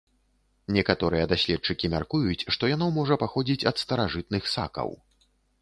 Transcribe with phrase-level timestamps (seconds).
[0.77, 4.89] Некаторыя даследчыкі мяркуюць, што яно можа паходзіць ад старажытных сакаў.